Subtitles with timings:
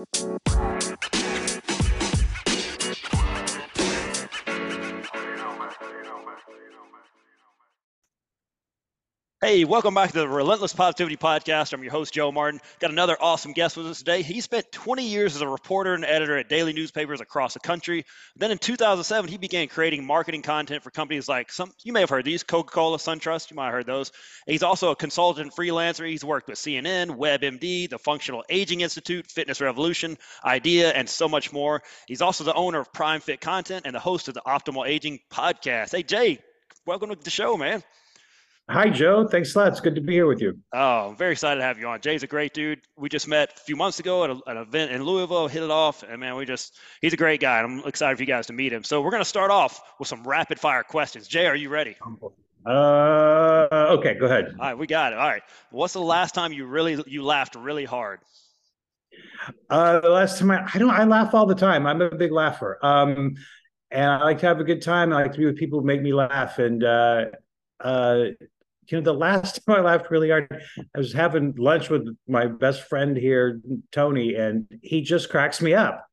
[0.00, 0.79] Música
[9.42, 11.72] Hey, welcome back to the Relentless Positivity Podcast.
[11.72, 12.60] I'm your host, Joe Martin.
[12.78, 14.20] Got another awesome guest with us today.
[14.20, 18.04] He spent 20 years as a reporter and editor at daily newspapers across the country.
[18.36, 22.10] Then in 2007, he began creating marketing content for companies like some, you may have
[22.10, 24.12] heard these Coca Cola, SunTrust, you might have heard those.
[24.46, 26.06] He's also a consultant freelancer.
[26.06, 31.50] He's worked with CNN, WebMD, the Functional Aging Institute, Fitness Revolution, IDEA, and so much
[31.50, 31.82] more.
[32.06, 35.18] He's also the owner of Prime Fit Content and the host of the Optimal Aging
[35.32, 35.92] Podcast.
[35.92, 36.40] Hey, Jay,
[36.84, 37.82] welcome to the show, man.
[38.70, 39.26] Hi, Joe.
[39.26, 39.68] Thanks a lot.
[39.68, 40.56] It's good to be here with you.
[40.72, 42.00] Oh, I'm very excited to have you on.
[42.00, 42.80] Jay's a great dude.
[42.96, 45.72] We just met a few months ago at a, an event in Louisville, hit it
[45.72, 47.58] off, and man, we just, he's a great guy.
[47.58, 48.84] I'm excited for you guys to meet him.
[48.84, 51.26] So we're going to start off with some rapid fire questions.
[51.26, 51.96] Jay, are you ready?
[52.64, 54.54] Uh, okay, go ahead.
[54.60, 55.18] All right, we got it.
[55.18, 55.42] All right.
[55.72, 58.20] What's the last time you really, you laughed really hard?
[59.68, 61.88] Uh, the last time I, I don't, I laugh all the time.
[61.88, 62.78] I'm a big laugher.
[62.82, 63.34] Um,
[63.90, 65.12] and I like to have a good time.
[65.12, 66.60] I like to be with people who make me laugh.
[66.60, 67.24] And, uh,
[67.80, 68.26] uh,
[68.90, 72.46] you know, the last time I laughed really hard, I was having lunch with my
[72.46, 73.60] best friend here,
[73.92, 76.06] Tony, and he just cracks me up.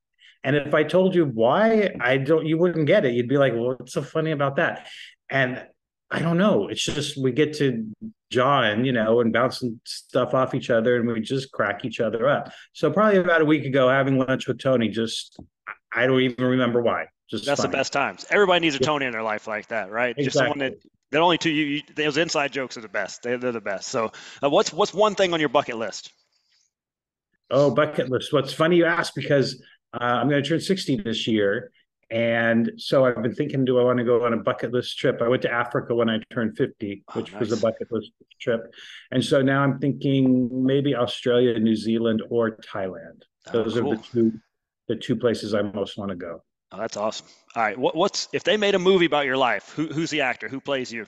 [0.43, 3.13] And if I told you why, I don't, you wouldn't get it.
[3.13, 4.87] You'd be like, well, what's so funny about that?
[5.29, 5.65] And
[6.09, 6.67] I don't know.
[6.69, 7.85] It's just we get to
[8.29, 12.29] jawing, you know, and bouncing stuff off each other, and we just crack each other
[12.29, 12.51] up.
[12.71, 15.37] So probably about a week ago, having lunch with Tony, just
[15.93, 17.07] I don't even remember why.
[17.29, 17.71] Just that's funny.
[17.71, 18.25] the best times.
[18.29, 20.11] Everybody needs a Tony in their life like that, right?
[20.17, 20.23] Exactly.
[20.23, 20.75] Just someone that
[21.11, 23.23] the only two you, you those inside jokes are the best.
[23.23, 23.89] They, they're the best.
[23.89, 24.11] So,
[24.43, 26.11] uh, what's what's one thing on your bucket list?
[27.49, 28.33] Oh, bucket list.
[28.33, 29.61] What's funny you ask because
[29.93, 31.71] uh, I'm going to turn 60 this year.
[32.09, 35.21] And so I've been thinking, do I want to go on a bucket list trip?
[35.21, 37.49] I went to Africa when I turned 50, which oh, nice.
[37.49, 38.73] was a bucket list trip.
[39.11, 43.23] And so now I'm thinking maybe Australia, New Zealand, or Thailand.
[43.51, 43.93] Those oh, cool.
[43.93, 44.33] are the two
[44.87, 46.43] the two places I most want to go.
[46.71, 47.27] Oh, that's awesome.
[47.55, 49.71] All right, what, what's if they made a movie about your life?
[49.75, 50.47] Who, who's the actor?
[50.49, 51.05] Who plays you?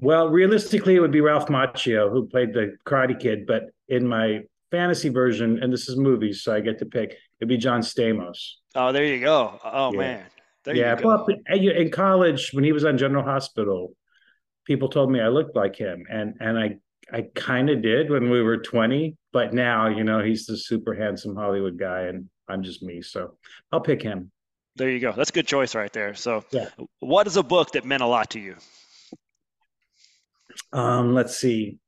[0.00, 4.40] Well, realistically, it would be Ralph Macchio who played the Karate Kid, but in my
[4.70, 7.16] fantasy version, and this is movies, so I get to pick.
[7.40, 8.36] It'd be John Stamos.
[8.74, 9.58] Oh, there you go.
[9.64, 9.98] Oh Yeah.
[9.98, 10.24] man,
[10.64, 11.08] there yeah, you go.
[11.08, 13.94] well, in college when he was on General Hospital,
[14.64, 16.76] people told me I looked like him, and and I
[17.12, 20.94] I kind of did when we were twenty, but now you know he's the super
[20.94, 23.36] handsome Hollywood guy, and I'm just me, so
[23.72, 24.30] I'll pick him.
[24.76, 25.12] There you go.
[25.12, 26.14] That's a good choice right there.
[26.14, 26.68] So, Yeah.
[27.00, 28.56] what is a book that meant a lot to you?
[30.72, 31.78] Um, let's see.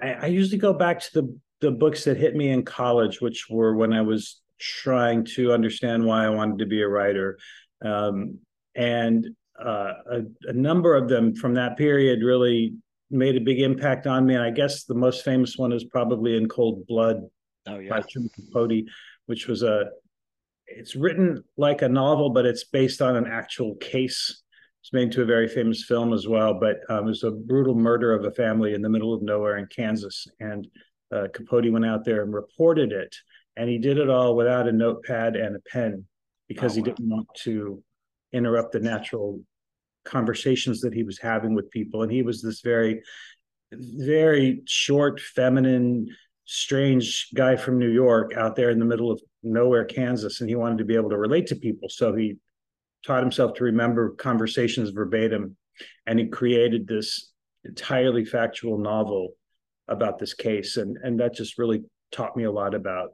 [0.00, 3.46] I, I usually go back to the the books that hit me in college, which
[3.48, 7.38] were when I was trying to understand why I wanted to be a writer,
[7.84, 8.38] um,
[8.74, 9.26] and
[9.58, 12.74] uh, a, a number of them from that period really
[13.14, 14.34] made a big impact on me.
[14.34, 17.22] And I guess the most famous one is probably In Cold Blood
[17.66, 17.90] Oh yeah.
[17.90, 18.84] by Truman Capote,
[19.26, 19.86] which was a.
[20.66, 24.42] It's written like a novel, but it's based on an actual case.
[24.82, 26.58] It's made into a very famous film as well.
[26.58, 29.56] But um, it was a brutal murder of a family in the middle of nowhere
[29.58, 30.66] in Kansas, and
[31.14, 33.14] uh, Capote went out there and reported it,
[33.56, 36.04] and he did it all without a notepad and a pen
[36.48, 37.82] because Oh, he didn't want to
[38.32, 39.40] interrupt the natural
[40.04, 42.02] conversations that he was having with people.
[42.02, 43.02] And he was this very,
[43.72, 46.08] very short, feminine,
[46.44, 50.56] strange guy from New York out there in the middle of nowhere, Kansas, and he
[50.56, 51.88] wanted to be able to relate to people.
[51.88, 52.36] So he
[53.04, 55.56] taught himself to remember conversations verbatim,
[56.06, 57.32] and he created this
[57.64, 59.30] entirely factual novel
[59.88, 61.82] about this case, and and that just really
[62.12, 63.10] taught me a lot about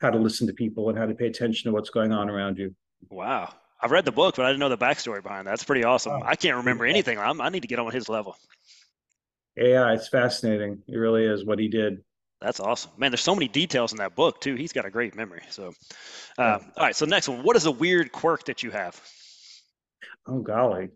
[0.00, 2.58] how to listen to people and how to pay attention to what's going on around
[2.58, 2.74] you.
[3.08, 3.52] Wow.
[3.80, 5.52] I've read the book, but I didn't know the backstory behind that.
[5.52, 6.12] That's pretty awesome.
[6.12, 7.18] Oh, I can't remember anything.
[7.18, 8.36] I'm, I need to get on his level.
[9.56, 10.82] Yeah, it's fascinating.
[10.88, 12.02] It really is what he did.
[12.40, 13.10] That's awesome, man.
[13.10, 14.54] There's so many details in that book too.
[14.54, 15.42] He's got a great memory.
[15.50, 15.72] So,
[16.38, 16.94] uh, all right.
[16.94, 19.00] So next one, what is a weird quirk that you have?
[20.26, 20.90] Oh golly.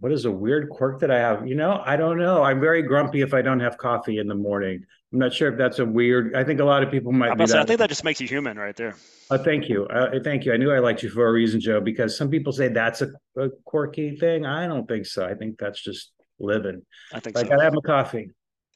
[0.00, 1.46] What is a weird quirk that I have?
[1.46, 2.42] You know, I don't know.
[2.42, 4.84] I'm very grumpy if I don't have coffee in the morning.
[5.12, 6.36] I'm not sure if that's a weird.
[6.36, 8.28] I think a lot of people might be say, I think that just makes you
[8.28, 8.94] human right there.
[9.30, 9.86] Oh, thank you.
[9.86, 10.52] Uh, thank you.
[10.52, 13.10] I knew I liked you for a reason, Joe, because some people say that's a,
[13.36, 14.46] a quirky thing.
[14.46, 15.26] I don't think so.
[15.26, 16.82] I think that's just living.
[17.12, 17.46] I think I so.
[17.46, 18.30] I gotta have my coffee.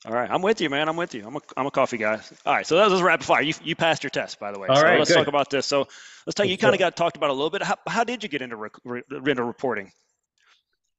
[0.05, 0.88] All right, I'm with you, man.
[0.88, 1.25] I'm with you.
[1.25, 2.19] I'm a, I'm a coffee guy.
[2.44, 3.43] All right, so that was rapid fire.
[3.43, 4.67] You, you passed your test, by the way.
[4.67, 5.19] All so right, let's good.
[5.19, 5.64] talk about this.
[5.64, 5.87] So
[6.26, 6.49] let's talk.
[6.49, 7.62] You kind of got talked about a little bit.
[7.62, 9.93] How, how did you get into rec- re, into reporting?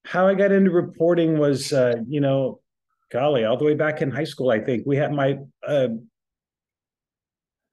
[0.05, 2.59] How I got into reporting was, uh, you know,
[3.11, 4.49] golly, all the way back in high school.
[4.49, 5.89] I think we had my uh,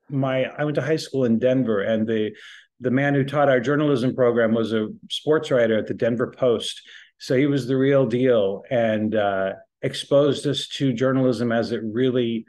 [0.09, 0.45] my.
[0.45, 2.31] I went to high school in Denver, and the
[2.79, 6.83] the man who taught our journalism program was a sports writer at the Denver Post.
[7.19, 9.53] So he was the real deal, and uh,
[9.83, 12.47] exposed us to journalism as it really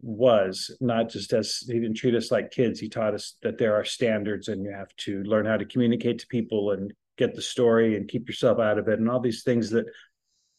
[0.00, 3.74] was not just as he didn't treat us like kids he taught us that there
[3.74, 7.42] are standards and you have to learn how to communicate to people and get the
[7.42, 9.84] story and keep yourself out of it and all these things that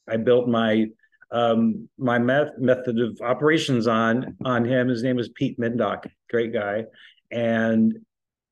[0.08, 0.86] i built my
[1.32, 4.88] um, my met- method of operations on on him.
[4.88, 6.86] His name was pete mindock great guy.
[7.32, 7.94] And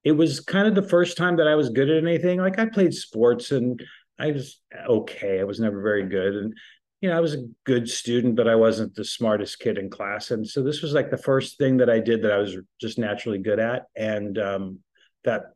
[0.04, 2.40] it was kind of the first time that i was good at anything.
[2.40, 3.82] Like i played sports and
[4.20, 5.40] i was okay.
[5.40, 6.36] I was never very good.
[6.36, 6.54] And
[7.02, 10.32] you know, I was a good student, but I wasn't the smartest kid in class.
[10.32, 12.98] And so this was like the first thing that I did that I was just
[12.98, 13.84] naturally good at.
[13.96, 14.80] And um,
[15.24, 15.54] that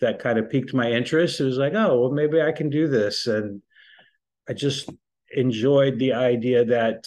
[0.00, 1.40] that kind of piqued my interest.
[1.40, 3.26] It was like, oh, well, maybe I can do this.
[3.26, 3.62] And
[4.48, 4.90] I just
[5.32, 7.04] enjoyed the idea that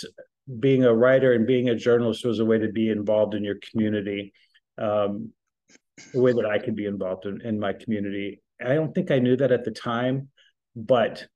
[0.60, 3.58] being a writer and being a journalist was a way to be involved in your
[3.72, 4.34] community,
[4.78, 5.32] um,
[6.14, 8.42] a way that I could be involved in, in my community.
[8.62, 10.30] I don't think I knew that at the time,
[10.76, 11.28] but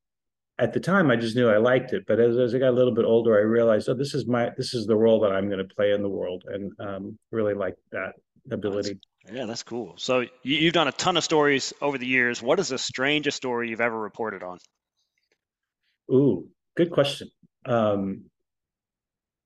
[0.58, 2.06] at the time I just knew I liked it.
[2.08, 4.52] But as, as I got a little bit older, I realized, oh, this is my
[4.58, 7.54] this is the role that I'm going to play in the world, and um, really
[7.54, 8.14] like that
[8.52, 9.00] ability.
[9.30, 9.94] Yeah, that's cool.
[9.98, 12.42] So you, have done a ton of stories over the years.
[12.42, 14.58] What is the strangest story you've ever reported on?
[16.12, 17.30] Ooh, good question.
[17.66, 18.26] Um,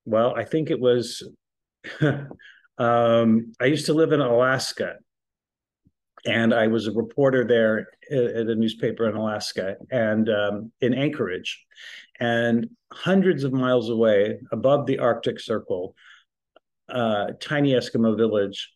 [0.05, 1.23] well, I think it was.
[2.77, 4.95] um, I used to live in Alaska,
[6.25, 11.65] and I was a reporter there at a newspaper in Alaska and um, in Anchorage.
[12.19, 15.95] And hundreds of miles away, above the Arctic Circle,
[16.87, 18.71] uh, tiny Eskimo village,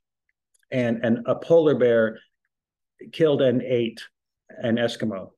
[0.71, 2.19] and, and a polar bear
[3.11, 4.01] killed and ate
[4.49, 5.31] an Eskimo.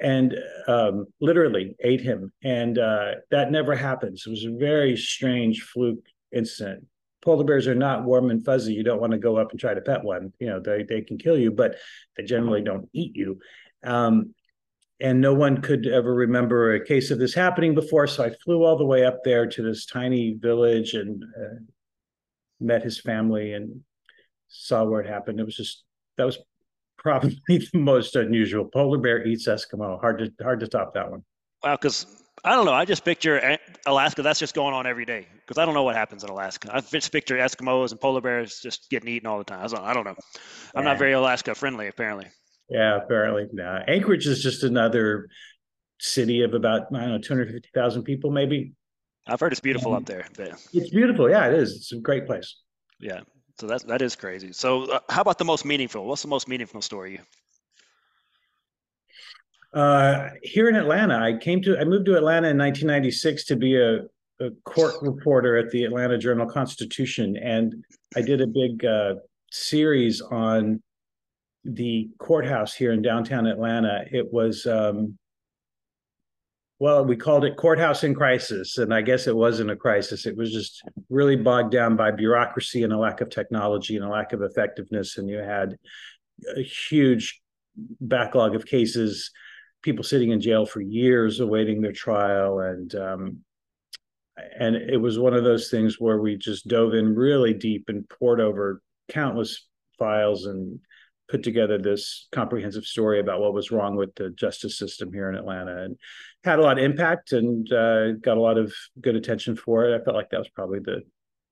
[0.00, 0.34] And
[0.66, 2.32] um, literally ate him.
[2.42, 4.24] And uh, that never happens.
[4.26, 6.84] It was a very strange fluke incident
[7.24, 8.74] polar bears are not warm and fuzzy.
[8.74, 10.32] You don't want to go up and try to pet one.
[10.38, 11.76] You know, they, they can kill you, but
[12.16, 13.40] they generally don't eat you.
[13.82, 14.34] Um,
[15.00, 18.06] and no one could ever remember a case of this happening before.
[18.06, 21.56] So I flew all the way up there to this tiny village and uh,
[22.60, 23.80] met his family and
[24.54, 25.40] saw where it happened.
[25.40, 25.84] It was just
[26.16, 26.38] that was
[26.98, 28.64] probably the most unusual.
[28.64, 30.00] Polar bear eats Eskimo.
[30.00, 31.24] Hard to hard to top that one.
[31.62, 32.06] Wow, because
[32.44, 32.74] I don't know.
[32.74, 34.22] I just picture Alaska.
[34.22, 36.70] That's just going on every day because I don't know what happens in Alaska.
[36.72, 39.64] I just picture Eskimos and polar bears just getting eaten all the time.
[39.64, 40.16] I don't know.
[40.74, 40.90] I'm yeah.
[40.90, 42.26] not very Alaska friendly, apparently.
[42.68, 43.48] Yeah, apparently.
[43.52, 43.82] No.
[43.88, 45.28] Anchorage is just another
[46.00, 48.72] city of about I don't know 250,000 people, maybe.
[49.26, 50.26] I've heard it's beautiful up there.
[50.36, 50.60] But...
[50.72, 51.30] It's beautiful.
[51.30, 51.76] Yeah, it is.
[51.76, 52.56] It's a great place.
[53.00, 53.20] Yeah.
[53.58, 54.52] So that that is crazy.
[54.52, 56.06] So uh, how about the most meaningful?
[56.06, 57.20] What's the most meaningful story
[59.74, 63.76] uh, here in Atlanta, I came to I moved to Atlanta in 1996 to be
[63.76, 64.02] a,
[64.40, 67.84] a court reporter at the Atlanta Journal Constitution, and
[68.16, 69.14] I did a big uh,
[69.50, 70.80] series on
[71.64, 74.04] the courthouse here in downtown Atlanta.
[74.12, 75.18] It was um,
[76.78, 80.26] well, we called it courthouse in crisis, and I guess it wasn't a crisis.
[80.26, 84.08] It was just really bogged down by bureaucracy and a lack of technology and a
[84.08, 85.76] lack of effectiveness, and you had
[86.56, 87.40] a huge
[88.00, 89.30] backlog of cases
[89.82, 93.38] people sitting in jail for years awaiting their trial and um,
[94.58, 98.08] and it was one of those things where we just dove in really deep and
[98.08, 99.68] poured over countless
[99.98, 100.80] files and
[101.28, 105.34] put together this comprehensive story about what was wrong with the justice system here in
[105.34, 105.96] Atlanta and
[106.44, 109.98] had a lot of impact and uh, got a lot of good attention for it.
[109.98, 111.02] I felt like that was probably the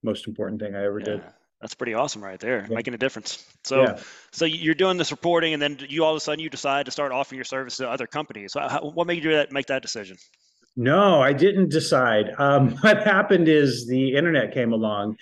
[0.03, 1.05] most important thing I ever yeah.
[1.07, 1.23] did
[1.63, 2.75] that's pretty awesome right there yeah.
[2.75, 3.99] making a difference so yeah.
[4.33, 6.91] so you're doing this reporting and then you all of a sudden you decide to
[6.91, 9.81] start offering your service to other companies how, what made you do that make that
[9.81, 10.17] decision
[10.77, 15.17] no i didn't decide um, what happened is the internet came along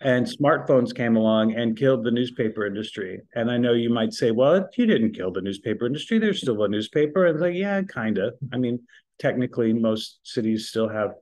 [0.00, 3.20] and smartphones came along and killed the newspaper industry.
[3.34, 6.62] And i know you might say well you didn't kill the newspaper industry there's still
[6.62, 7.26] a newspaper.
[7.26, 8.80] And like yeah kind of i mean
[9.18, 11.14] technically most cities still have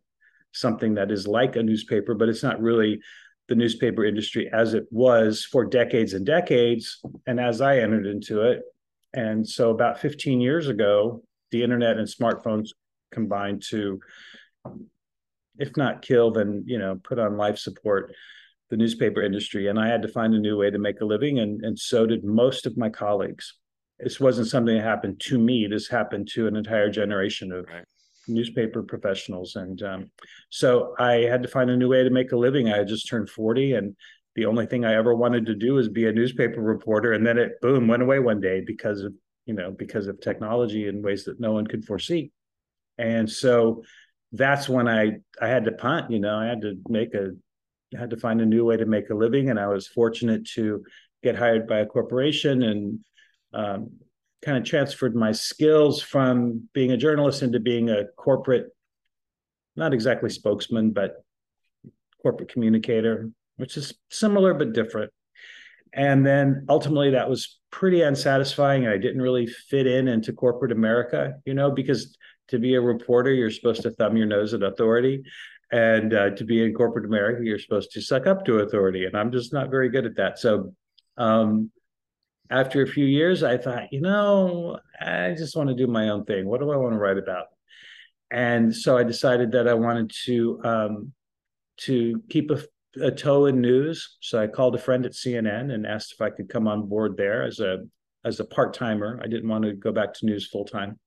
[0.52, 3.00] something that is like a newspaper but it's not really
[3.48, 8.42] the newspaper industry as it was for decades and decades, and as I entered into
[8.42, 8.62] it.
[9.12, 12.70] And so, about 15 years ago, the internet and smartphones
[13.10, 14.00] combined to,
[15.58, 18.14] if not kill, then you know, put on life support
[18.72, 19.68] the newspaper industry.
[19.68, 22.06] And I had to find a new way to make a living, and and so
[22.06, 23.54] did most of my colleagues.
[24.00, 25.66] This wasn't something that happened to me.
[25.66, 27.84] This happened to an entire generation of right
[28.28, 29.56] newspaper professionals.
[29.56, 30.10] And um,
[30.48, 32.72] so I had to find a new way to make a living.
[32.72, 33.96] I had just turned 40 and
[34.36, 37.12] the only thing I ever wanted to do was be a newspaper reporter.
[37.12, 39.12] And then it boom went away one day because of,
[39.44, 42.30] you know, because of technology in ways that no one could foresee.
[42.96, 43.82] And so
[44.30, 47.32] that's when I I had to punt, you know, I had to make a
[47.98, 49.50] had to find a new way to make a living.
[49.50, 50.84] And I was fortunate to
[51.22, 52.98] get hired by a corporation and
[53.54, 53.90] um,
[54.42, 58.66] kind of transferred my skills from being a journalist into being a corporate,
[59.76, 61.24] not exactly spokesman, but
[62.22, 65.12] corporate communicator, which is similar but different.
[65.94, 68.86] And then ultimately, that was pretty unsatisfying.
[68.86, 72.16] I didn't really fit in into corporate America, you know, because
[72.48, 75.22] to be a reporter, you're supposed to thumb your nose at authority.
[75.72, 79.06] And uh, to be in corporate America, you're supposed to suck up to authority.
[79.06, 80.38] And I'm just not very good at that.
[80.38, 80.74] So,
[81.16, 81.70] um,
[82.50, 86.24] after a few years, I thought, you know, I just want to do my own
[86.26, 86.46] thing.
[86.46, 87.46] What do I want to write about?
[88.30, 91.12] And so I decided that I wanted to um,
[91.78, 92.62] to keep a,
[93.00, 94.16] a, toe in news.
[94.20, 97.16] So I called a friend at CNN and asked if I could come on board
[97.16, 97.78] there as a
[98.24, 99.18] as a part timer.
[99.22, 100.98] I didn't want to go back to news full time.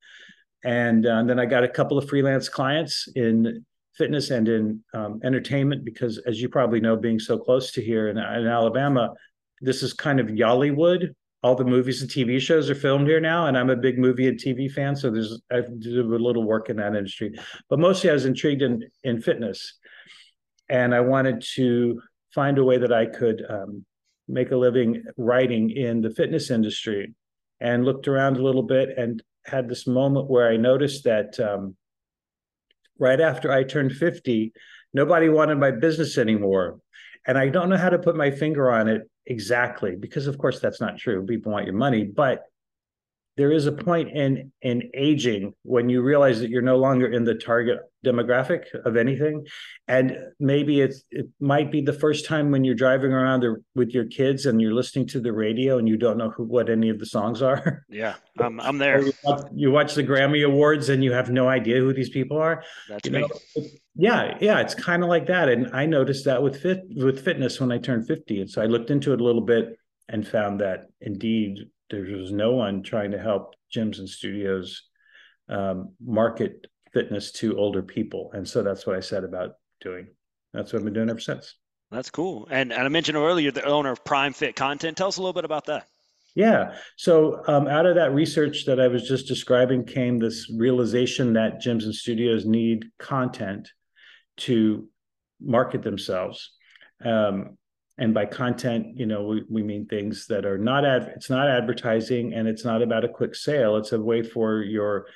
[0.63, 3.63] And, uh, and, then I got a couple of freelance clients in
[3.97, 8.09] fitness and in um, entertainment because, as you probably know, being so close to here
[8.09, 9.13] in, in Alabama,
[9.61, 11.15] this is kind of Y'allywood.
[11.43, 14.27] All the movies and TV shows are filmed here now, and I'm a big movie
[14.27, 17.37] and TV fan, so there's I do a little work in that industry.
[17.69, 19.77] But mostly, I was intrigued in in fitness,
[20.69, 22.01] and I wanted to
[22.33, 23.85] find a way that I could um,
[24.27, 27.13] make a living writing in the fitness industry,
[27.59, 31.75] and looked around a little bit and had this moment where I noticed that um,
[32.99, 34.53] right after I turned 50,
[34.93, 36.79] nobody wanted my business anymore.
[37.27, 40.59] And I don't know how to put my finger on it exactly because of course
[40.59, 42.43] that's not true people want your money but
[43.38, 47.24] there is a point in in aging when you realize that you're no longer in
[47.24, 49.46] the target demographic of anything.
[49.88, 53.89] And maybe it's it might be the first time when you're driving around the, with
[53.89, 56.89] your kids and you're listening to the radio and you don't know who what any
[56.89, 57.84] of the songs are.
[57.89, 59.01] Yeah i'm, I'm there.
[59.06, 62.38] You watch, you watch, the grammy awards and you have no idea who these people
[62.38, 62.63] are.
[62.88, 63.27] That's you me.
[63.96, 65.50] yeah yeah it's kind of like that.
[65.50, 68.65] And i noticed that with fit with fitness when i turned 50 and so i
[68.65, 69.77] looked into it a little bit
[70.08, 74.84] and found that indeed there was no one trying to help gyms and studios
[75.50, 78.32] um, market fitness to older people.
[78.34, 79.51] And so that's what i said about
[79.82, 80.08] doing.
[80.54, 81.56] That's what i've been doing ever since.
[81.92, 82.48] That's cool.
[82.50, 84.98] And, and i mentioned earlier the owner of prime fit content.
[84.98, 85.88] Tell us a little bit about that.
[86.36, 86.75] Yeah.
[86.98, 91.62] So um, out of that research that I was just describing came this realization that
[91.62, 93.70] gyms and studios need content
[94.38, 94.89] to
[95.39, 96.51] market themselves.
[97.04, 97.58] Um,
[97.97, 101.49] and by content, you know, we, we mean things that are not ad, it's not
[101.49, 103.77] advertising and it's not about a quick sale.
[103.77, 105.07] It's a way for your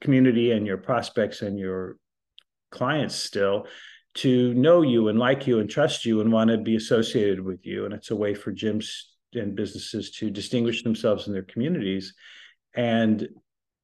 [0.00, 1.96] community and your prospects and your
[2.70, 3.66] clients still
[4.14, 7.66] to know you and like you and trust you and want to be associated with
[7.66, 7.84] you.
[7.84, 8.88] And it's a way for gyms
[9.34, 12.14] and businesses to distinguish themselves in their communities
[12.74, 13.28] and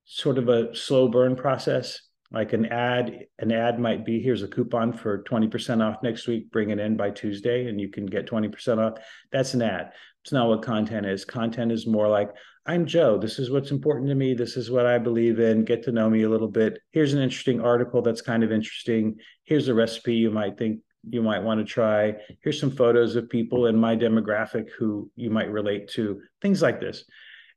[0.04, 2.00] sort of a slow burn process
[2.34, 6.50] like an ad an ad might be here's a coupon for 20% off next week.
[6.50, 8.98] Bring it in by tuesday and you can get 20% off.
[9.32, 9.92] That's an ad.
[10.22, 11.24] It's not what content is.
[11.24, 12.30] Content is more like
[12.66, 13.18] i'm joe.
[13.18, 14.34] This is what's important to me.
[14.34, 15.64] This is what i believe in.
[15.64, 16.78] Get to know me a little bit.
[16.90, 19.16] Here's an interesting article that's kind of interesting.
[19.44, 22.14] Here's a recipe you might think you might want to try.
[22.42, 26.20] Here's some photos of people in my demographic who you might relate to.
[26.40, 27.04] Things like this.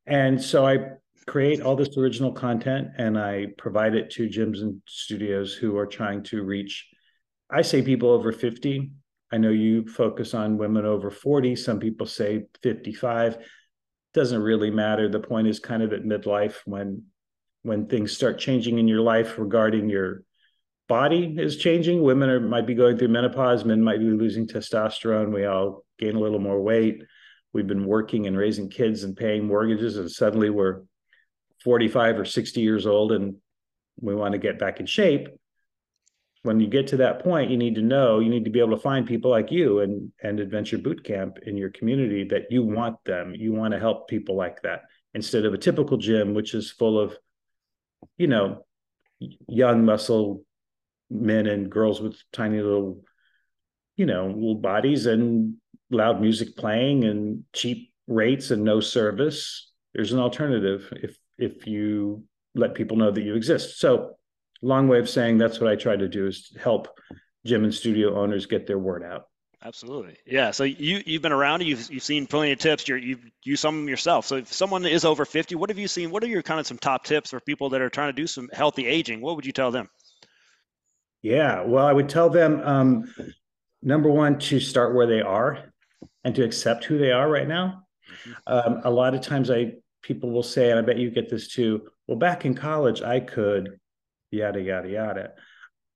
[0.05, 0.77] And so i
[1.27, 5.85] create all this original content and I provide it to gyms and studios who are
[5.85, 6.87] trying to reach,
[7.51, 8.91] I say people over 50.
[9.31, 11.57] I know you focus on women over 40.
[11.57, 13.37] Some people say 55.
[14.13, 15.09] Doesn't really matter.
[15.09, 17.03] The point is kind of at midlife when
[17.63, 20.23] when things start changing in your life regarding your
[20.87, 22.01] body is changing.
[22.01, 25.33] Women are might be going through menopause, men might be losing testosterone.
[25.33, 27.03] We all gain a little more weight.
[27.51, 30.83] We've been working and raising kids and paying mortgages, and suddenly we're
[31.63, 33.35] 45 or 60 years old and
[33.99, 35.27] we want to get back in shape
[36.43, 38.75] when you get to that point you need to know you need to be able
[38.75, 42.63] to find people like you and and adventure boot camp in your community that you
[42.63, 43.33] want them.
[43.35, 44.83] You want to help people like that
[45.13, 47.17] instead of a typical gym which is full of
[48.17, 48.65] you know
[49.47, 50.43] young muscle
[51.09, 53.01] men and girls with tiny little
[53.95, 55.55] you know little bodies and
[55.89, 59.71] loud music playing and cheap rates and no service.
[59.93, 60.93] There's an alternative.
[61.03, 62.23] If if you
[62.55, 63.79] let people know that you exist.
[63.79, 64.17] So,
[64.61, 66.87] long way of saying that's what I try to do is help
[67.45, 69.23] gym and studio owners get their word out.
[69.63, 70.51] Absolutely, yeah.
[70.51, 72.87] So you you've been around, you've you've seen plenty of tips.
[72.87, 74.25] You're, you've used some them yourself.
[74.25, 76.11] So if someone is over fifty, what have you seen?
[76.11, 78.27] What are your kind of some top tips for people that are trying to do
[78.27, 79.19] some healthy aging?
[79.19, 79.89] What would you tell them?
[81.23, 83.13] Yeah, well, I would tell them um,
[83.81, 85.73] number one to start where they are
[86.23, 87.83] and to accept who they are right now.
[88.25, 88.73] Mm-hmm.
[88.73, 91.47] Um, a lot of times I people will say, and I bet you get this
[91.47, 93.77] too, well, back in college, I could,
[94.31, 95.29] yada, yada, yada.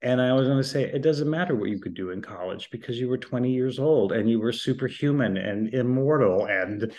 [0.01, 2.69] And I was going to say, it doesn't matter what you could do in college
[2.71, 6.91] because you were 20 years old and you were superhuman and immortal and,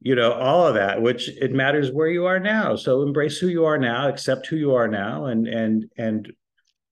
[0.00, 2.76] you know, all of that, which it matters where you are now.
[2.76, 6.32] So embrace who you are now, accept who you are now, and, and, and,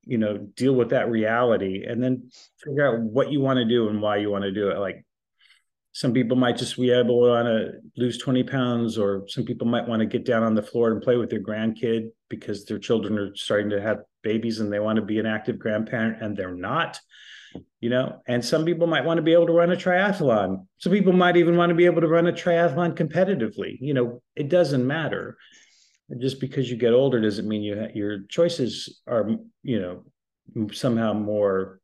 [0.06, 2.30] you know deal with that reality and then
[2.62, 5.04] figure out what you want to do and why you want to do it like
[5.94, 9.66] some people might just be able to want to lose 20 pounds or some people
[9.66, 12.80] might want to get down on the floor and play with their grandkid because their
[12.80, 16.36] children are starting to have babies and they want to be an active grandparent and
[16.36, 17.00] they're not
[17.80, 18.20] you know?
[18.26, 20.66] And some people might want to be able to run a triathlon.
[20.78, 23.78] Some people might even want to be able to run a triathlon competitively.
[23.80, 25.36] You know it doesn't matter.
[26.18, 29.28] Just because you get older doesn't mean you ha- your choices are
[29.62, 30.04] you know
[30.72, 31.80] somehow more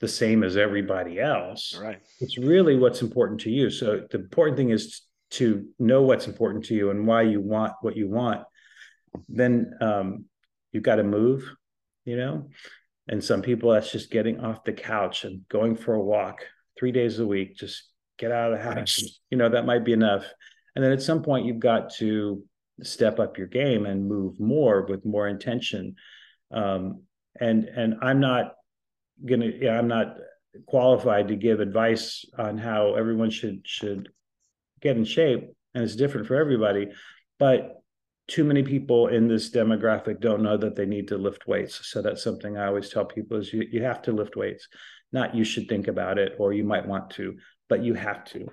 [0.00, 2.00] the same as everybody else right.
[2.20, 3.70] it's really what's important to you.
[3.70, 5.02] So the important thing is
[5.32, 8.42] to know what's important to you and why you want what you want.
[9.28, 10.24] Then um,
[10.72, 11.44] you've got to move
[12.04, 12.48] you know?
[13.08, 16.44] And some people that's just getting off the couch and going for a walk
[16.78, 17.88] three days a week just
[18.18, 19.20] get out of the house.
[19.30, 20.24] You know that might be enough.
[20.74, 22.42] And then at some point you've got to
[22.82, 25.96] step up your game and move more with more intention.
[26.50, 27.02] Um,
[27.38, 28.54] and and i'm not
[29.26, 30.16] gonna yeah i'm not
[30.66, 34.08] qualified to give advice on how everyone should should
[34.80, 36.88] get in shape and it's different for everybody
[37.38, 37.76] but
[38.26, 42.02] too many people in this demographic don't know that they need to lift weights so
[42.02, 44.68] that's something i always tell people is you, you have to lift weights
[45.12, 47.36] not you should think about it or you might want to
[47.68, 48.48] but you have to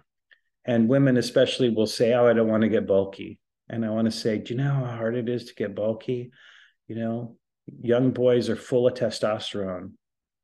[0.65, 4.05] and women especially will say oh i don't want to get bulky and I want
[4.05, 6.31] to say, do you know how hard it is to get bulky?
[6.87, 7.37] You know,
[7.81, 9.91] young boys are full of testosterone.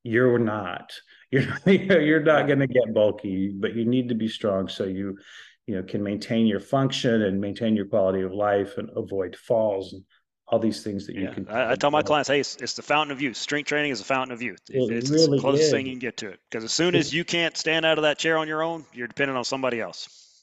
[0.03, 0.93] You're not.
[1.31, 5.17] You're you're not going to get bulky, but you need to be strong so you,
[5.65, 9.93] you know, can maintain your function and maintain your quality of life and avoid falls
[9.93, 10.03] and
[10.47, 11.33] all these things that you yeah.
[11.33, 11.47] can.
[11.47, 13.35] I, I, tell my clients, hey, it's, it's, the fountain of youth.
[13.35, 14.59] Strength training is the fountain of youth.
[14.69, 15.71] It it's really the closest is.
[15.71, 16.39] thing you can get to it.
[16.51, 19.07] Because as soon as you can't stand out of that chair on your own, you're
[19.07, 20.39] dependent on somebody else.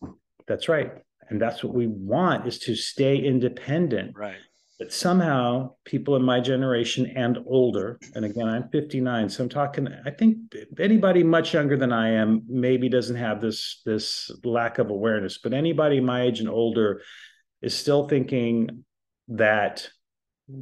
[0.49, 0.91] That's right
[1.31, 4.37] and that's what we want is to stay independent right
[4.81, 9.87] but somehow people in my generation and older and again i'm 59 so i'm talking
[10.07, 10.39] i think
[10.81, 15.53] anybody much younger than i am maybe doesn't have this this lack of awareness but
[15.53, 17.03] anybody my age and older
[17.63, 18.85] is still thinking
[19.29, 19.87] that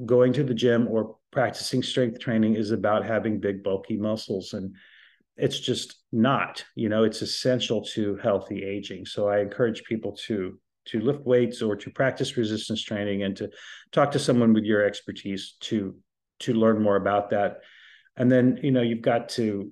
[0.04, 4.74] going to the gym or practicing strength training is about having big bulky muscles and
[5.36, 9.06] it's just not you know it's essential to healthy aging.
[9.06, 13.50] So i encourage people to to lift weights or to practice resistance training and to
[13.92, 15.94] talk to someone with your expertise to
[16.40, 17.58] to learn more about that.
[18.16, 19.70] And then you know you've got to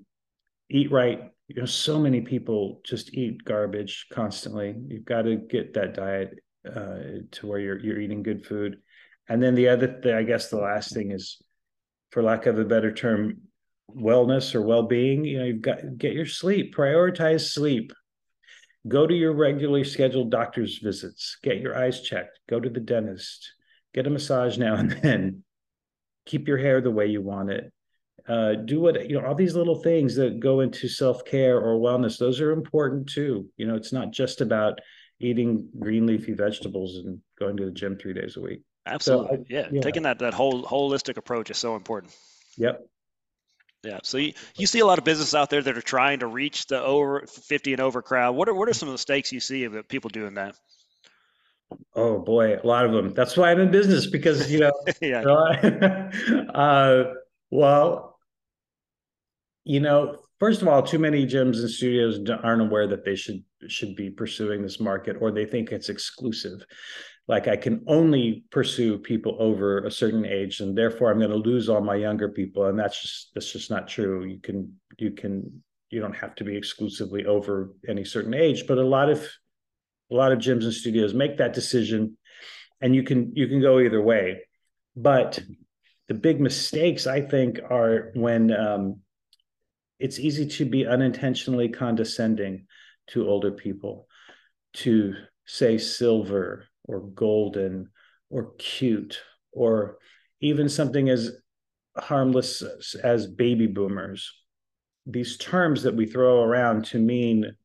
[0.70, 1.30] eat right.
[1.48, 4.74] You know so many people just eat garbage constantly.
[4.88, 8.78] You've got to get that diet uh, to where you're you're eating good food.
[9.28, 11.42] And then the other thing i guess the last thing is
[12.10, 13.38] for lack of a better term
[13.94, 15.24] wellness or well-being.
[15.24, 17.92] You know you've got get your sleep prioritize sleep
[18.88, 21.38] go to your regularly scheduled doctor's visits.
[21.42, 22.40] Get your eyes checked.
[22.48, 23.52] Go to the dentist.
[23.94, 25.42] Get a massage now and then.
[26.26, 27.72] Keep your hair the way you want it.
[28.28, 32.18] Uh, do what you know all these little things that go into self-care or wellness
[32.18, 33.48] those are important too.
[33.56, 34.80] You know it's not just about
[35.20, 38.62] eating green leafy vegetables and going to the gym three days a week.
[38.84, 39.68] Absolutely so I, yeah.
[39.70, 39.80] yeah.
[39.80, 42.16] Taking that that whole holistic approach is so important.
[42.56, 42.84] Yep
[43.86, 43.98] yeah.
[44.02, 46.66] So you, you see a lot of businesses out there that are trying to reach
[46.66, 48.34] the over 50 and over crowd.
[48.34, 50.56] What are what are some of the mistakes you see of people doing that?
[51.94, 53.14] Oh boy, a lot of them.
[53.14, 54.72] That's why I'm in business because you know.
[55.00, 55.22] yeah.
[56.54, 57.04] uh,
[57.50, 58.18] well,
[59.64, 63.42] you know, first of all, too many gyms and studios aren't aware that they should
[63.68, 66.64] should be pursuing this market, or they think it's exclusive
[67.28, 71.36] like I can only pursue people over a certain age, and therefore I'm going to
[71.36, 74.24] lose all my younger people, and that's just that's just not true.
[74.24, 78.78] You can you can you don't have to be exclusively over any certain age, but
[78.78, 79.26] a lot of
[80.10, 82.16] a lot of gyms and studios make that decision,
[82.80, 84.42] and you can you can go either way.
[84.94, 85.40] But
[86.08, 89.00] the big mistakes I think are when um,
[89.98, 92.66] it's easy to be unintentionally condescending
[93.08, 94.06] to older people,
[94.74, 97.90] to say silver or golden
[98.30, 99.20] or cute
[99.52, 99.98] or
[100.40, 101.32] even something as
[101.96, 102.62] harmless
[103.02, 104.32] as baby boomers.
[105.06, 107.56] These terms that we throw around to mean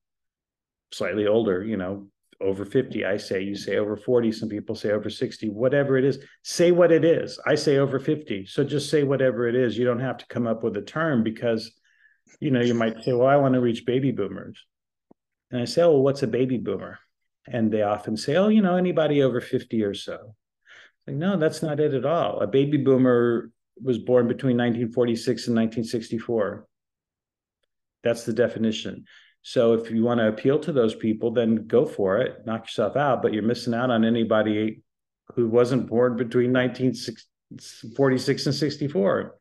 [0.92, 2.08] slightly older you know
[2.42, 6.04] over 50 i say you say over 40 some people say over 60 whatever it
[6.04, 7.40] is say what it is.
[7.46, 9.78] I say over 50 so just say whatever it is.
[9.78, 11.72] You don't have to come up with a term because
[12.40, 14.64] you know you might say well i want to reach baby boomers.
[15.52, 17.00] And i say well, what's a baby boomer
[17.48, 20.36] and they often say, "Oh, you know, anybody over fifty or so."
[21.08, 22.40] Like, no, that's not it at all.
[22.42, 23.52] A baby boomer
[23.82, 26.68] was born between 1946 and 1964.
[28.04, 29.06] That's the definition.
[29.42, 32.96] So if you want to appeal to those people, then go for it, knock yourself
[32.96, 33.22] out.
[33.22, 34.84] But you're missing out on anybody
[35.36, 39.38] who wasn't born between 1946 and 64.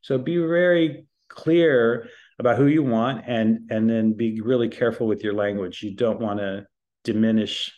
[0.00, 5.22] So be very clear about who you want and and then be really careful with
[5.22, 5.82] your language.
[5.82, 6.66] You don't want to
[7.04, 7.72] diminish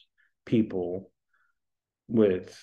[0.45, 1.11] people
[2.09, 2.57] with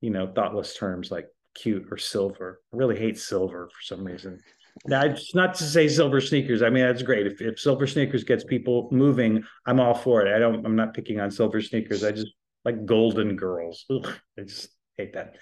[0.00, 2.60] you know thoughtless terms like cute or silver.
[2.72, 4.40] I really hate silver for some reason.
[4.86, 6.62] It's not to say silver sneakers.
[6.62, 7.28] I mean, that's great.
[7.28, 10.34] If, if silver sneakers gets people moving, I'm all for it.
[10.34, 10.66] I don't.
[10.66, 12.02] I'm not picking on silver sneakers.
[12.02, 12.32] I just
[12.64, 13.84] like golden girls.
[13.90, 15.36] Ugh, I just hate that.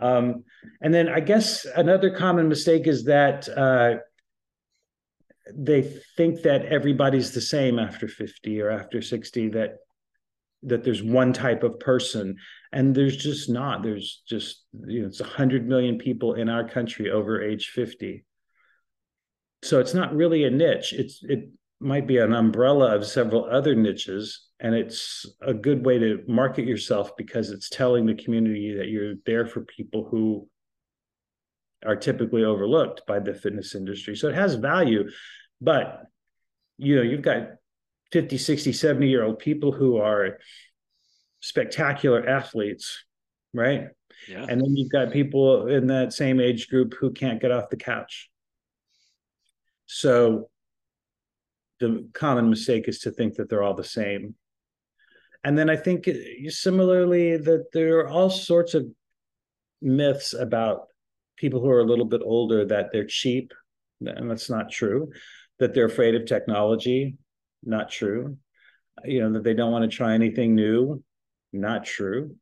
[0.00, 0.44] Um,
[0.80, 3.96] and then I guess another common mistake is that uh,
[5.54, 5.82] they
[6.16, 9.48] think that everybody's the same after 50 or after 60.
[9.50, 9.78] That
[10.64, 12.36] that there's one type of person
[12.72, 13.82] and there's just not.
[13.82, 18.24] There's just you know it's 100 million people in our country over age 50
[19.62, 20.92] so it's not really a niche.
[20.92, 25.98] It's it might be an umbrella of several other niches and it's a good way
[25.98, 30.48] to market yourself because it's telling the community that you're there for people who
[31.86, 34.16] are typically overlooked by the fitness industry.
[34.16, 35.08] So it has value
[35.60, 36.04] but
[36.76, 37.48] you know you've got
[38.12, 40.38] 50 60 70 year old people who are
[41.40, 43.04] spectacular athletes
[43.54, 43.88] right
[44.28, 44.46] yeah.
[44.48, 47.76] and then you've got people in that same age group who can't get off the
[47.76, 48.30] couch
[49.86, 50.48] so
[51.80, 54.34] the common mistake is to think that they're all the same.
[55.44, 56.12] And then I think uh,
[56.48, 58.86] similarly that there are all sorts of
[59.80, 60.88] myths about
[61.36, 63.52] people who are a little bit older that they're cheap,
[64.00, 65.10] and that's not true.
[65.60, 67.16] That they're afraid of technology,
[67.62, 68.36] not true.
[69.04, 71.02] You know, that they don't want to try anything new,
[71.52, 72.36] not true.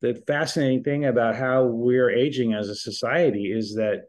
[0.00, 4.04] The fascinating thing about how we're aging as a society is that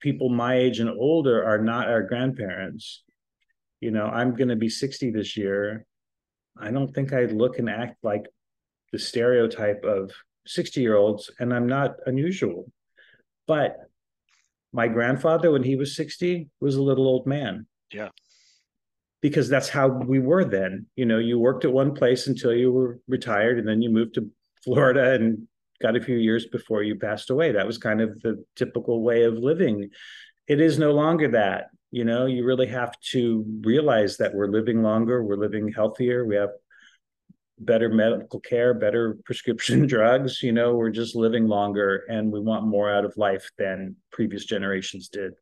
[0.00, 3.04] people my age and older are not our grandparents.
[3.80, 5.86] You know, I'm going to be 60 this year.
[6.60, 8.26] I don't think I look and act like
[8.92, 10.10] the stereotype of
[10.46, 12.70] 60 year olds, and I'm not unusual.
[13.46, 13.76] But
[14.72, 17.66] my grandfather, when he was 60, was a little old man.
[17.92, 18.08] Yeah.
[19.22, 20.86] Because that's how we were then.
[20.96, 24.14] You know, you worked at one place until you were retired, and then you moved
[24.14, 24.28] to
[24.64, 25.46] Florida and
[25.80, 27.52] got a few years before you passed away.
[27.52, 29.90] That was kind of the typical way of living.
[30.48, 31.68] It is no longer that.
[31.90, 36.36] You know, you really have to realize that we're living longer, we're living healthier, we
[36.36, 36.50] have
[37.58, 40.42] better medical care, better prescription drugs.
[40.42, 44.44] You know, we're just living longer and we want more out of life than previous
[44.44, 45.34] generations did.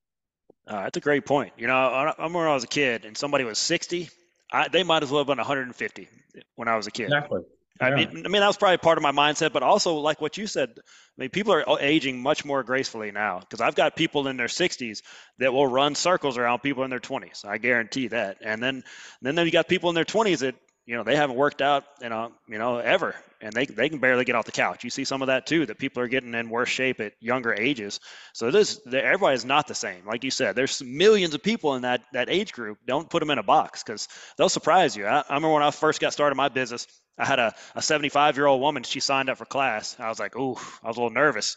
[0.71, 1.53] Uh, that's a great point.
[1.59, 4.09] You know, I remember when I was a kid and somebody was 60,
[4.53, 6.09] I, they might as well have been 150
[6.55, 7.05] when I was a kid.
[7.05, 7.43] Exactly.
[7.81, 10.37] I mean, I mean that was probably part of my mindset, but also like what
[10.37, 10.71] you said.
[10.77, 10.83] I
[11.17, 15.03] mean, people are aging much more gracefully now because I've got people in their 60s
[15.39, 17.45] that will run circles around people in their 20s.
[17.45, 18.39] I guarantee that.
[18.43, 18.85] And then,
[19.23, 20.55] then then you got people in their 20s that
[20.91, 23.99] you know they haven't worked out you know you know ever and they, they can
[23.99, 24.85] barely get off the couch.
[24.85, 27.55] You see some of that too that people are getting in worse shape at younger
[27.55, 28.01] ages.
[28.35, 30.05] So this everybody's not the same.
[30.05, 32.79] Like you said there's millions of people in that that age group.
[32.87, 35.07] Don't put them in a box because they'll surprise you.
[35.07, 36.87] I, I remember when i first got started my business
[37.19, 38.83] i had a, a 75 year old woman.
[38.83, 39.97] She signed up for class.
[39.99, 41.57] I was like ooh i was a little nervous.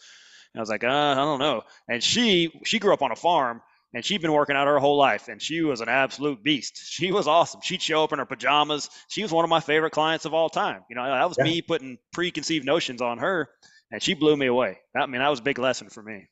[0.54, 1.63] And i was like uh, i don't know.
[1.89, 3.62] And she she grew up on a farm
[3.93, 6.79] and she'd been working out her whole life and she was an absolute beast.
[6.93, 7.60] She was awesome.
[7.62, 8.89] She'd show up in her pajamas.
[9.10, 10.82] She was one of my favorite clients of all time.
[10.89, 11.45] You know that was yeah.
[11.45, 13.49] me putting preconceived notions on her
[13.91, 14.77] and she blew me away.
[14.95, 16.29] I mean that was a big lesson for me.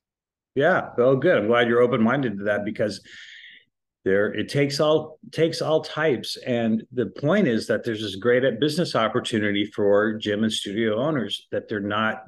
[0.56, 1.38] Yeah well good.
[1.38, 3.02] I'm glad you're open-minded to that because
[4.06, 6.38] there it takes all takes all types.
[6.38, 11.48] And the point is that there's this great business opportunity for gym and studio owners
[11.52, 12.24] that they're not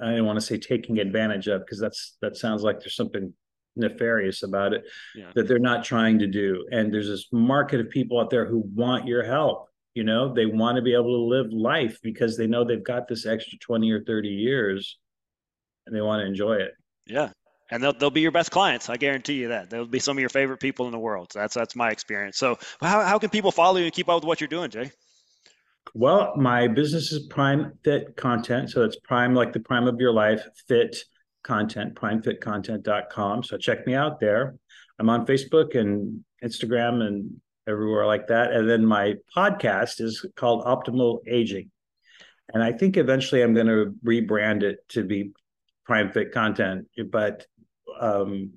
[0.00, 3.34] i don't want to say taking advantage of because that's that sounds like there's something
[3.76, 5.30] nefarious about it yeah.
[5.34, 6.66] that they're not trying to do.
[6.70, 9.68] And there's this market of people out there who want your help.
[9.94, 13.08] You know, they want to be able to live life because they know they've got
[13.08, 14.98] this extra 20 or 30 years
[15.86, 16.72] and they want to enjoy it.
[17.06, 17.30] Yeah.
[17.70, 18.88] And they'll, they'll be your best clients.
[18.90, 19.70] I guarantee you that.
[19.70, 21.32] They'll be some of your favorite people in the world.
[21.32, 22.36] So that's that's my experience.
[22.36, 24.90] So how, how can people follow you and keep up with what you're doing, Jay?
[25.94, 28.70] Well, my business is Prime Fit Content.
[28.70, 30.96] So it's Prime like the prime of your life, fit
[31.42, 33.42] content, primefitcontent.com.
[33.42, 34.56] So check me out there.
[34.98, 38.52] I'm on Facebook and Instagram and everywhere like that.
[38.52, 41.70] And then my podcast is called Optimal Aging.
[42.52, 45.32] And I think eventually I'm going to rebrand it to be
[45.84, 46.86] Prime Fit Content.
[47.10, 47.46] But
[48.00, 48.52] um,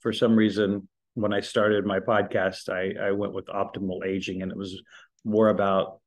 [0.00, 4.50] for some reason, when I started my podcast, I, I went with Optimal Aging, and
[4.50, 4.80] it was
[5.24, 6.00] more about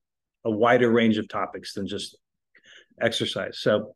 [0.45, 2.17] a wider range of topics than just
[2.99, 3.59] exercise.
[3.59, 3.95] So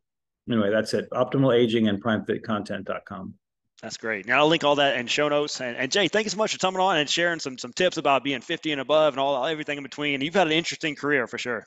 [0.50, 1.10] anyway, that's it.
[1.12, 3.34] Optimal aging and primefitcontent.com.
[3.82, 4.26] That's great.
[4.26, 5.62] Now I'll link all that in show notes.
[5.62, 7.98] And, and, Jay, thank you so much for coming on and sharing some some tips
[7.98, 10.22] about being 50 and above and all everything in between.
[10.22, 11.66] You've had an interesting career for sure.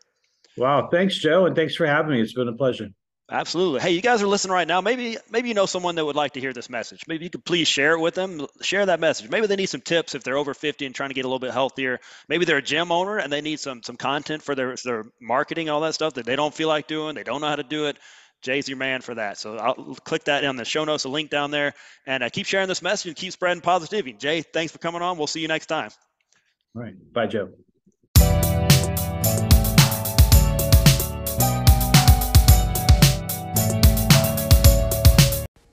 [0.56, 0.88] Wow.
[0.90, 1.46] Thanks, Joe.
[1.46, 2.20] And thanks for having me.
[2.20, 2.88] It's been a pleasure.
[3.32, 3.80] Absolutely.
[3.80, 4.80] Hey, you guys are listening right now.
[4.80, 7.02] Maybe maybe you know someone that would like to hear this message.
[7.06, 8.44] Maybe you could please share it with them.
[8.60, 9.30] Share that message.
[9.30, 11.38] Maybe they need some tips if they're over 50 and trying to get a little
[11.38, 12.00] bit healthier.
[12.28, 15.70] Maybe they're a gym owner and they need some some content for their their marketing,
[15.70, 17.14] all that stuff that they don't feel like doing.
[17.14, 17.98] They don't know how to do it.
[18.42, 19.38] Jay's your man for that.
[19.38, 19.74] So I'll
[20.04, 21.74] click that in the show notes, a link down there,
[22.06, 24.14] and uh, keep sharing this message and keep spreading positivity.
[24.14, 25.18] Jay, thanks for coming on.
[25.18, 25.90] We'll see you next time.
[26.74, 26.94] All right.
[27.12, 27.50] Bye, Joe.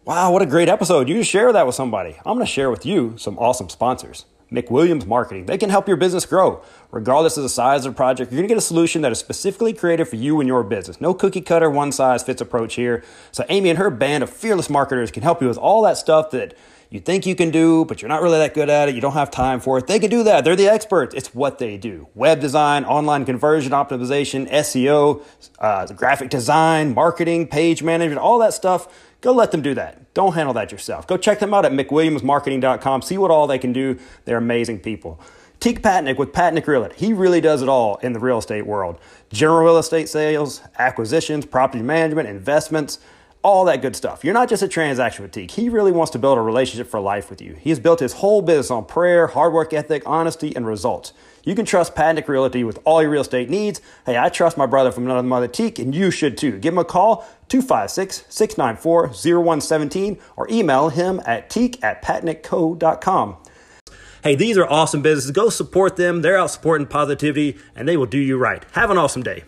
[0.04, 1.10] Wow, what a great episode.
[1.10, 2.16] You just share that with somebody.
[2.26, 4.26] I'm going to share with you some awesome sponsors.
[4.52, 5.46] McWilliams Marketing.
[5.46, 6.62] They can help your business grow.
[6.92, 9.20] Regardless of the size of the project, you're going to get a solution that is
[9.20, 11.02] specifically created for you and your business.
[11.02, 13.04] No cookie cutter, one size fits approach here.
[13.32, 16.32] So, Amy and her band of fearless marketers can help you with all that stuff
[16.32, 16.56] that
[16.90, 18.96] you think you can do, but you're not really that good at it.
[18.96, 19.88] You don't have time for it.
[19.88, 20.46] They can do that.
[20.46, 21.14] They're the experts.
[21.14, 25.24] It's what they do web design, online conversion optimization, SEO,
[25.60, 28.88] uh, graphic design, marketing, page management, all that stuff
[29.22, 30.14] Go let them do that.
[30.14, 31.08] Don't handle that yourself.
[31.08, 33.02] Go check them out at mcwilliamsmarketing.com.
[33.02, 33.98] See what all they can do.
[34.26, 35.20] They're amazing people.
[35.60, 36.96] Teek Patnaik with Patnaik Realty.
[36.96, 39.00] He really does it all in the real estate world.
[39.32, 43.00] General real estate sales, acquisitions, property management, investments,
[43.48, 44.26] all that good stuff.
[44.26, 45.52] You're not just a transaction with Teek.
[45.52, 47.54] He really wants to build a relationship for life with you.
[47.54, 51.14] He has built his whole business on prayer, hard work ethic, honesty, and results.
[51.46, 53.80] You can trust Patnaik Realty with all your real estate needs.
[54.06, 56.60] Hey, I trust my brother from another mother Teek, and you should too.
[56.60, 63.38] Give him a call, 256 694 0117, or email him at Teek at patnaikco.com.
[64.24, 65.32] Hey, these are awesome businesses.
[65.32, 66.22] Go support them.
[66.22, 68.66] They're out supporting positivity, and they will do you right.
[68.74, 69.46] Have an awesome day.